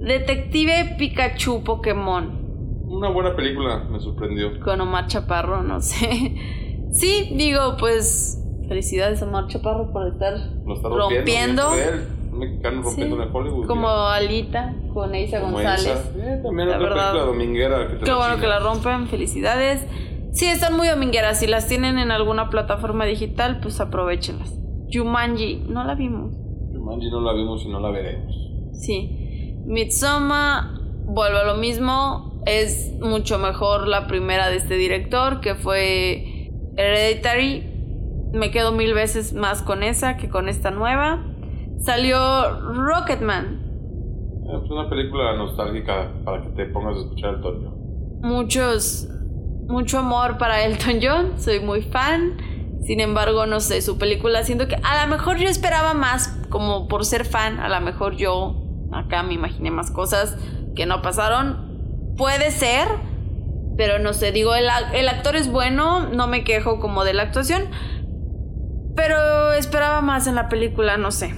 Detective 0.00 0.96
Pikachu 0.98 1.62
Pokémon 1.62 2.82
Una 2.86 3.10
buena 3.10 3.36
película, 3.36 3.84
me 3.90 4.00
sorprendió. 4.00 4.58
con 4.60 4.80
Omar 4.80 5.06
Chaparro, 5.08 5.62
no 5.62 5.80
sé. 5.80 6.34
Sí, 6.90 7.34
digo, 7.36 7.76
pues 7.78 8.42
felicidades 8.66 9.20
a 9.20 9.26
Omar 9.26 9.48
Chaparro 9.48 9.92
por 9.92 10.08
estar 10.08 10.34
rompiendo, 10.64 11.64
rompiendo. 11.64 12.13
Un 12.34 12.40
mexicano 12.40 12.82
rompiendo 12.82 13.16
Sí, 13.22 13.28
Hollywood. 13.32 13.66
como. 13.66 13.88
Alita 13.88 14.74
con 14.92 15.10
Como 15.12 15.52
González. 15.52 15.86
esa. 15.86 16.34
Eh, 16.34 16.40
también 16.42 16.68
La 16.68 16.76
otra 16.76 16.88
verdad. 16.88 17.10
película 17.12 17.24
dominguera 17.32 17.88
que 17.88 17.94
te 17.94 18.04
Qué 18.04 18.12
bueno 18.14 18.40
que 18.40 18.46
la 18.48 18.58
rompen, 18.58 19.06
felicidades. 19.06 19.86
Sí, 20.32 20.46
están 20.46 20.76
muy 20.76 20.88
domingueras. 20.88 21.38
Si 21.38 21.46
las 21.46 21.68
tienen 21.68 21.96
en 21.98 22.10
alguna 22.10 22.50
plataforma 22.50 23.04
digital, 23.04 23.60
pues 23.60 23.80
aprovechenlas. 23.80 24.52
Jumanji, 24.92 25.64
no 25.68 25.84
la 25.84 25.94
vimos. 25.94 26.34
Jumanji 26.72 27.08
no 27.10 27.20
la 27.20 27.32
vimos 27.34 27.64
y 27.64 27.68
no 27.68 27.78
la 27.80 27.90
veremos. 27.90 28.34
Sí. 28.72 29.60
Midsommar, 29.64 30.64
vuelvo 31.06 31.38
a 31.38 31.44
lo 31.44 31.54
mismo. 31.54 32.42
Es 32.46 32.92
mucho 33.00 33.38
mejor 33.38 33.86
la 33.88 34.06
primera 34.08 34.50
de 34.50 34.56
este 34.56 34.74
director, 34.74 35.40
que 35.40 35.54
fue 35.54 36.50
Hereditary. 36.76 37.70
Me 38.32 38.50
quedo 38.50 38.72
mil 38.72 38.92
veces 38.92 39.32
más 39.34 39.62
con 39.62 39.82
esa 39.84 40.16
que 40.16 40.28
con 40.28 40.48
esta 40.48 40.70
nueva. 40.72 41.24
Salió 41.80 42.60
Rocketman. 42.60 43.60
Eh, 44.46 44.58
pues 44.58 44.70
una 44.70 44.88
película 44.88 45.36
nostálgica 45.36 46.12
para 46.24 46.42
que 46.42 46.48
te 46.50 46.66
pongas 46.66 46.96
a 46.96 47.00
escuchar 47.00 47.34
el 47.34 47.40
tono. 47.40 47.74
Muchos, 48.20 49.08
mucho 49.66 49.98
amor 49.98 50.38
para 50.38 50.64
Elton 50.64 50.98
John. 51.02 51.38
Soy 51.38 51.60
muy 51.60 51.82
fan. 51.82 52.36
Sin 52.82 53.00
embargo, 53.00 53.46
no 53.46 53.60
sé, 53.60 53.80
su 53.80 53.96
película 53.96 54.42
siento 54.42 54.68
que 54.68 54.76
a 54.76 55.04
lo 55.04 55.10
mejor 55.10 55.38
yo 55.38 55.48
esperaba 55.48 55.94
más, 55.94 56.28
como 56.50 56.86
por 56.86 57.06
ser 57.06 57.24
fan, 57.24 57.58
a 57.58 57.70
lo 57.70 57.80
mejor 57.80 58.16
yo 58.16 58.60
acá 58.92 59.22
me 59.22 59.32
imaginé 59.32 59.70
más 59.70 59.90
cosas 59.90 60.36
que 60.76 60.84
no 60.84 61.00
pasaron. 61.00 62.14
Puede 62.18 62.50
ser, 62.50 62.86
pero 63.78 63.98
no 63.98 64.12
sé, 64.12 64.32
digo, 64.32 64.54
el, 64.54 64.66
el 64.92 65.08
actor 65.08 65.34
es 65.34 65.50
bueno, 65.50 66.10
no 66.10 66.26
me 66.26 66.44
quejo 66.44 66.78
como 66.78 67.04
de 67.04 67.14
la 67.14 67.22
actuación, 67.22 67.62
pero 68.94 69.54
esperaba 69.54 70.02
más 70.02 70.26
en 70.26 70.34
la 70.34 70.50
película, 70.50 70.98
no 70.98 71.10
sé. 71.10 71.34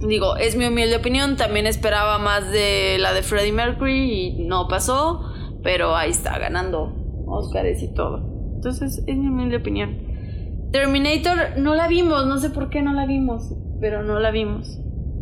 Digo, 0.00 0.36
es 0.36 0.56
mi 0.56 0.66
humilde 0.66 0.96
opinión, 0.96 1.36
también 1.36 1.66
esperaba 1.66 2.18
más 2.18 2.50
de 2.50 2.96
la 2.98 3.12
de 3.12 3.22
Freddie 3.22 3.52
Mercury 3.52 4.12
y 4.38 4.44
no 4.46 4.66
pasó, 4.66 5.30
pero 5.62 5.94
ahí 5.94 6.10
está, 6.10 6.38
ganando 6.38 6.94
Oscars 7.26 7.82
y 7.82 7.92
todo. 7.92 8.54
Entonces, 8.54 9.02
es 9.06 9.16
mi 9.16 9.28
humilde 9.28 9.56
opinión. 9.56 10.10
Terminator 10.72 11.58
no 11.58 11.74
la 11.74 11.88
vimos, 11.88 12.26
no 12.26 12.38
sé 12.38 12.50
por 12.50 12.70
qué 12.70 12.80
no 12.82 12.92
la 12.92 13.04
vimos, 13.06 13.52
pero 13.80 14.02
no 14.02 14.20
la 14.20 14.30
vimos. 14.30 14.78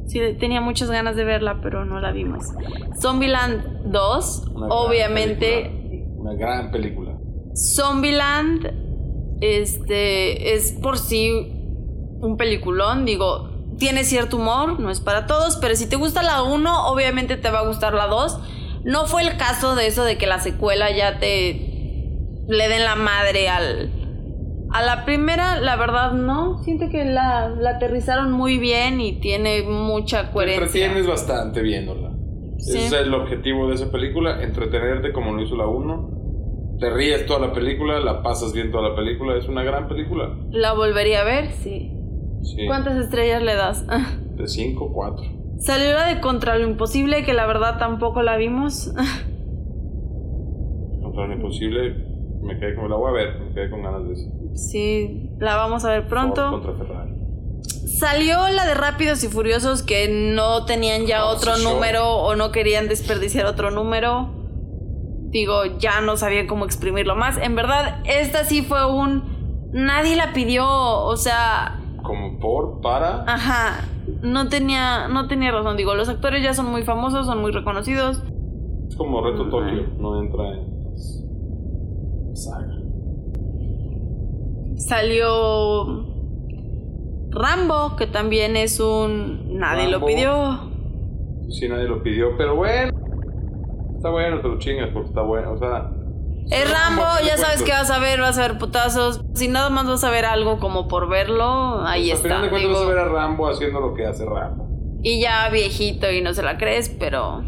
Sí, 0.07 0.21
tenía 0.39 0.61
muchas 0.61 0.91
ganas 0.91 1.17
de 1.17 1.25
verla, 1.25 1.61
pero 1.63 1.85
no 1.85 2.01
la 2.01 2.13
vimos. 2.13 2.45
Zombieland 3.01 3.91
2, 3.91 4.45
Una 4.55 4.67
gran 4.67 4.71
obviamente. 4.71 5.73
película. 5.91 6.21
Una 6.21 6.35
gran 6.35 6.71
película. 6.71 7.19
Zombieland 7.55 8.71
este 9.41 10.55
es 10.55 10.73
por 10.73 10.99
sí 10.99 11.53
un 12.21 12.37
peliculón, 12.37 13.05
digo, 13.05 13.48
tiene 13.79 14.05
cierto 14.05 14.37
humor, 14.37 14.81
no 14.81 14.91
es 14.91 15.01
para 15.01 15.27
todos, 15.27 15.57
pero 15.57 15.75
si 15.77 15.89
te 15.89 15.97
gusta 15.97 16.23
la 16.23 16.43
1, 16.43 16.89
obviamente 16.89 17.37
te 17.37 17.51
va 17.51 17.61
a 17.61 17.67
gustar 17.67 17.95
la 17.95 18.07
2. 18.07 18.39
No 18.85 19.07
fue 19.07 19.23
el 19.23 19.37
caso 19.37 19.75
de 19.75 19.87
eso 19.87 20.05
de 20.05 20.19
que 20.19 20.27
la 20.27 20.39
secuela 20.41 20.91
ya 20.95 21.19
te 21.19 21.65
le 22.49 22.69
den 22.69 22.85
la 22.85 22.97
madre 22.97 23.49
al 23.49 23.93
a 24.71 24.83
la 24.83 25.07
primera, 25.07 25.61
la 25.61 25.77
verdad 25.77 26.13
no, 26.13 26.63
siento 26.63 26.91
que 26.91 27.05
la, 27.05 27.49
la 27.49 27.71
aterrizaron 27.71 28.31
muy 28.33 28.59
bien 28.59 29.01
y 29.01 29.19
tiene 29.19 29.63
mucha 29.63 30.27
Te 30.27 30.33
coherencia. 30.33 30.65
entretienes 30.67 31.07
bastante 31.07 31.63
viéndola. 31.63 32.11
Sí. 32.59 32.77
Ese 32.77 32.87
es 32.87 32.93
el 32.93 33.15
objetivo 33.15 33.69
de 33.69 33.77
esa 33.77 33.91
película, 33.91 34.43
entretenerte 34.43 35.13
como 35.13 35.33
lo 35.33 35.43
hizo 35.43 35.57
la 35.57 35.67
1. 35.67 36.77
Te 36.81 36.91
ríes 36.91 37.25
toda 37.25 37.47
la 37.47 37.53
película, 37.55 37.99
la 38.01 38.23
pasas 38.23 38.53
bien 38.53 38.71
toda 38.71 38.91
la 38.91 38.95
película, 38.95 39.37
es 39.39 39.49
una 39.49 39.63
gran 39.63 39.89
película. 39.89 40.37
La 40.51 40.75
volvería 40.75 41.23
a 41.23 41.25
ver, 41.25 41.51
sí. 41.53 41.91
Sí. 42.43 42.67
¿Cuántas 42.67 42.97
estrellas 42.97 43.43
le 43.43 43.55
das? 43.55 43.85
De 44.37 44.47
5, 44.47 44.93
4. 44.93 45.25
Salió 45.59 45.93
la 45.95 46.07
de 46.07 46.21
Contra 46.21 46.57
lo 46.57 46.69
Imposible, 46.69 47.25
que 47.25 47.33
la 47.35 47.47
verdad 47.47 47.79
tampoco 47.79 48.23
la 48.23 48.37
vimos. 48.37 48.93
Contra 51.03 51.27
lo 51.27 51.35
imposible. 51.35 52.07
Me 52.43 52.59
quedé 52.59 52.75
con 52.77 52.89
la 52.89 52.97
voy 52.97 53.11
a 53.11 53.13
ver, 53.13 53.41
me 53.41 53.53
quedé 53.53 53.69
con 53.71 53.83
ganas 53.83 54.05
de 54.07 54.13
eso. 54.13 54.29
Sí, 54.55 55.31
la 55.39 55.57
vamos 55.57 55.85
a 55.85 55.91
ver 55.91 56.07
pronto. 56.07 56.51
Contra 56.51 56.75
Ferrari. 56.75 57.13
Salió 57.99 58.49
la 58.49 58.65
de 58.65 58.75
Rápidos 58.75 59.25
y 59.25 59.29
Furiosos 59.29 59.83
que 59.83 60.09
no 60.09 60.65
tenían 60.65 61.07
ya 61.07 61.25
Oh, 61.27 61.35
otro 61.35 61.57
show. 61.57 61.75
número 61.75 62.09
o 62.09 62.37
no 62.37 62.53
querían 62.53 62.87
desperdiciar 62.89 63.47
otro 63.47 63.71
número. 63.73 64.31
Digo, 65.31 65.65
ya 65.79 66.01
no 66.01 66.17
sabían 66.17 66.47
cómo 66.47 66.65
exprimirlo 66.65 67.17
más. 67.17 67.37
En 67.39 67.57
verdad, 67.57 68.01
esta 68.07 68.45
sí 68.45 68.63
fue 68.63 68.87
un... 68.91 69.71
Nadie 69.73 70.17
la 70.17 70.33
pidió, 70.33 70.65
o 70.67 71.17
sea, 71.17 71.78
por, 72.41 72.81
para. 72.81 73.25
ajá, 73.27 73.85
no 74.23 74.49
tenía, 74.49 75.09
no 75.09 75.29
tenía 75.29 75.53
razón. 75.53 75.77
Digo, 75.77 75.95
los 75.95 76.09
actores 76.09 76.43
ya 76.43 76.55
son 76.55 76.71
muy 76.71 76.83
famosos, 76.83 77.27
son 77.27 77.41
muy 77.41 77.53
reconocidos. 77.53 78.23
Es 78.89 78.97
como 78.97 79.23
Reto 79.23 79.49
Tokio, 79.49 79.87
no 79.99 80.21
entra 80.21 80.49
en 80.49 82.37
saga. 82.37 82.75
Salió 84.77 86.07
Rambo, 87.31 87.97
que 87.97 88.07
también 88.07 88.57
es 88.57 88.81
un... 88.81 89.59
Nadie 89.59 89.89
lo 89.89 90.05
pidió. 90.05 90.71
Sí, 91.51 91.69
nadie 91.69 91.89
lo 91.89 92.03
pidió, 92.03 92.37
pero 92.37 92.57
bueno. 92.57 92.93
Está 93.97 94.11
bueno, 94.11 94.41
te 94.41 94.49
lo 94.49 94.59
chingas 94.59 94.91
porque 94.93 95.09
está 95.09 95.23
bueno, 95.23 95.53
o 95.53 95.59
sea. 95.59 95.91
Es 96.51 96.71
Rambo, 96.71 97.03
Rambo, 97.03 97.27
ya 97.27 97.37
sabes 97.37 97.57
cuento. 97.57 97.65
que 97.67 97.73
vas 97.73 97.91
a 97.91 97.99
ver, 97.99 98.21
vas 98.21 98.39
a 98.39 98.43
ver 98.49 98.59
putazos. 98.59 99.21
Si 99.35 99.49
nada 99.49 99.71
más 99.71 99.87
vas 99.87 100.03
a 100.05 100.11
ver 100.11 100.25
algo 100.25 100.59
como 100.59 100.89
por 100.89 101.09
verlo, 101.09 101.85
ahí 101.87 102.11
Al 102.11 102.19
final 102.19 102.45
está. 102.45 102.57
de 102.57 102.67
vas 102.67 102.83
a 102.83 102.87
ver 102.87 102.99
a 102.99 103.05
Rambo 103.05 103.49
haciendo 103.49 103.81
lo 103.81 103.95
que 103.95 104.07
hace 104.07 104.25
Rambo. 104.25 104.67
Y 105.03 105.21
ya 105.21 105.49
viejito 105.51 106.11
y 106.11 106.21
no 106.23 106.33
se 106.35 106.43
la 106.43 106.57
crees, 106.59 106.89
pero. 106.89 107.43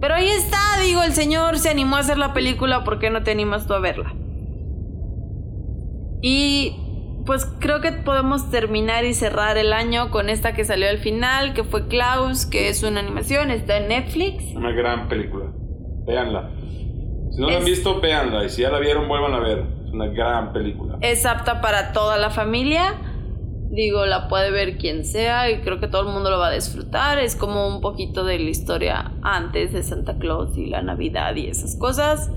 Pero 0.00 0.14
ahí 0.14 0.28
está, 0.28 0.58
digo, 0.82 1.02
el 1.02 1.12
señor 1.12 1.58
se 1.58 1.70
animó 1.70 1.96
a 1.96 2.00
hacer 2.00 2.18
la 2.18 2.34
película, 2.34 2.84
¿por 2.84 2.98
qué 2.98 3.08
no 3.10 3.22
te 3.22 3.30
animas 3.30 3.66
tú 3.66 3.72
a 3.74 3.78
verla? 3.80 4.14
Y 6.20 6.76
pues 7.26 7.46
creo 7.58 7.80
que 7.80 7.92
podemos 7.92 8.50
terminar 8.50 9.04
y 9.04 9.14
cerrar 9.14 9.56
el 9.56 9.72
año 9.72 10.10
con 10.10 10.28
esta 10.28 10.52
que 10.54 10.64
salió 10.64 10.88
al 10.90 10.98
final, 10.98 11.54
que 11.54 11.64
fue 11.64 11.86
Klaus, 11.88 12.44
que 12.44 12.68
es 12.68 12.82
una 12.82 13.00
animación, 13.00 13.50
está 13.50 13.78
en 13.78 13.88
Netflix. 13.88 14.44
Una 14.54 14.72
gran 14.72 15.08
película. 15.08 15.46
Véanla. 16.06 16.50
Si 17.34 17.40
no 17.40 17.50
la 17.50 17.56
han 17.56 17.64
visto, 17.64 18.00
véanla. 18.00 18.44
Y 18.44 18.48
si 18.48 18.62
ya 18.62 18.70
la 18.70 18.78
vieron, 18.78 19.08
vuelvan 19.08 19.34
a 19.34 19.40
ver. 19.40 19.64
Es 19.84 19.92
una 19.92 20.06
gran 20.06 20.52
película. 20.52 20.98
Es 21.00 21.26
apta 21.26 21.60
para 21.60 21.92
toda 21.92 22.16
la 22.16 22.30
familia. 22.30 22.94
Digo, 23.70 24.06
la 24.06 24.28
puede 24.28 24.52
ver 24.52 24.78
quien 24.78 25.04
sea 25.04 25.50
y 25.50 25.60
creo 25.62 25.80
que 25.80 25.88
todo 25.88 26.02
el 26.02 26.08
mundo 26.08 26.30
lo 26.30 26.38
va 26.38 26.48
a 26.48 26.52
disfrutar. 26.52 27.18
Es 27.18 27.34
como 27.34 27.66
un 27.66 27.80
poquito 27.80 28.24
de 28.24 28.38
la 28.38 28.50
historia 28.50 29.12
antes 29.22 29.72
de 29.72 29.82
Santa 29.82 30.16
Claus 30.16 30.56
y 30.56 30.66
la 30.66 30.80
Navidad 30.82 31.34
y 31.34 31.48
esas 31.48 31.74
cosas. 31.76 32.30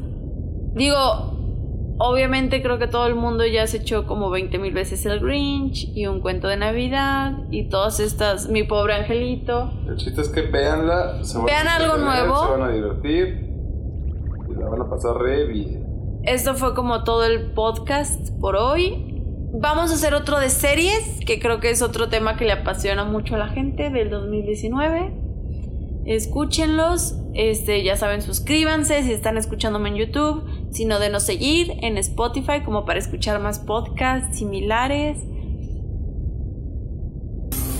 Digo, 0.73 1.95
obviamente 1.99 2.63
creo 2.63 2.79
que 2.79 2.87
todo 2.87 3.05
el 3.05 3.13
mundo 3.13 3.45
ya 3.45 3.67
se 3.67 3.77
echó 3.77 4.07
como 4.07 4.31
20 4.31 4.57
mil 4.57 4.73
veces 4.73 5.05
el 5.05 5.19
Grinch 5.19 5.91
y 5.95 6.07
un 6.07 6.21
cuento 6.21 6.47
de 6.47 6.57
Navidad 6.57 7.33
y 7.51 7.69
todas 7.69 7.99
estas, 7.99 8.49
mi 8.49 8.63
pobre 8.63 8.95
angelito. 8.95 9.71
El 9.87 9.97
chiste 9.97 10.21
es 10.21 10.29
que 10.29 10.41
véanla. 10.41 11.23
Se 11.23 11.37
van 11.37 11.45
Vean 11.45 11.67
a 11.67 11.75
algo 11.75 11.97
nuevo. 11.97 12.45
Se 12.45 12.51
van 12.51 12.61
a 12.63 12.71
divertir. 12.71 13.46
La 14.67 14.71
van 14.71 14.81
a 14.81 14.89
pasar 14.89 15.15
re 15.15 15.45
bien. 15.45 16.19
Esto 16.23 16.53
fue 16.55 16.75
como 16.75 17.05
todo 17.05 17.23
el 17.23 17.53
podcast 17.53 18.31
por 18.41 18.57
hoy. 18.57 19.23
Vamos 19.53 19.91
a 19.91 19.93
hacer 19.93 20.13
otro 20.13 20.41
de 20.41 20.49
series, 20.49 21.21
que 21.25 21.39
creo 21.39 21.61
que 21.61 21.69
es 21.69 21.81
otro 21.81 22.09
tema 22.09 22.35
que 22.35 22.43
le 22.43 22.51
apasiona 22.51 23.05
mucho 23.05 23.35
a 23.35 23.37
la 23.37 23.47
gente 23.47 23.89
del 23.89 24.09
2019. 24.09 25.13
Escúchenlos, 26.05 27.15
este, 27.33 27.81
ya 27.85 27.95
saben, 27.95 28.21
suscríbanse 28.21 29.03
si 29.03 29.13
están 29.13 29.37
escuchándome 29.37 29.87
en 29.87 29.95
YouTube, 29.95 30.43
sino 30.71 30.99
de 30.99 31.09
no 31.11 31.21
seguir 31.21 31.71
en 31.81 31.97
Spotify 31.97 32.61
como 32.65 32.83
para 32.83 32.99
escuchar 32.99 33.39
más 33.39 33.59
podcasts 33.59 34.37
similares. 34.37 35.17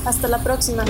Hasta 0.06 0.30
la 0.30 0.38
próxima. 0.38 0.86